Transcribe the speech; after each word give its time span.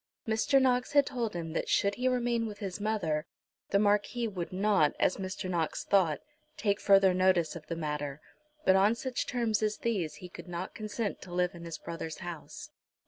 Mr. 0.27 0.59
Knox 0.59 0.93
had 0.93 1.05
told 1.05 1.35
him 1.35 1.53
that 1.53 1.69
should 1.69 1.93
he 1.93 2.07
remain 2.07 2.47
with 2.47 2.57
his 2.57 2.79
mother 2.81 3.27
the 3.69 3.77
Marquis 3.77 4.27
would 4.27 4.51
not, 4.51 4.95
as 4.99 5.17
Mr. 5.17 5.47
Knox 5.47 5.83
thought, 5.83 6.21
take 6.57 6.79
further 6.79 7.13
notice 7.13 7.55
of 7.55 7.67
the 7.67 7.75
matter; 7.75 8.19
but 8.65 8.75
on 8.75 8.95
such 8.95 9.27
terms 9.27 9.61
as 9.61 9.77
these 9.77 10.15
he 10.15 10.27
could 10.27 10.47
not 10.47 10.73
consent 10.73 11.21
to 11.21 11.31
live 11.31 11.53
in 11.53 11.65
his 11.65 11.77
brother's 11.77 12.17
house. 12.17 12.71